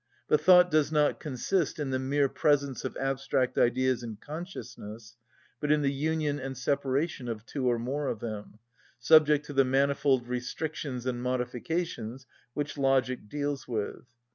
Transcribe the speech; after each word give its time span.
But 0.27 0.41
thought 0.41 0.71
does 0.71 0.91
not 0.91 1.19
consist 1.19 1.77
in 1.77 1.91
the 1.91 1.99
mere 1.99 2.27
presence 2.27 2.83
of 2.83 2.97
abstract 2.97 3.55
ideas 3.59 4.01
in 4.01 4.15
consciousness, 4.15 5.15
but 5.59 5.71
in 5.71 5.83
the 5.83 5.91
union 5.93 6.39
and 6.39 6.57
separation 6.57 7.27
of 7.29 7.45
two 7.45 7.67
or 7.69 7.77
more 7.77 8.07
of 8.07 8.19
them, 8.19 8.57
subject 8.97 9.45
to 9.45 9.53
the 9.53 9.63
manifold 9.63 10.27
restrictions 10.27 11.05
and 11.05 11.21
modifications 11.21 12.25
which 12.55 12.79
logic 12.79 13.29
deals 13.29 13.67
with. 13.67 14.07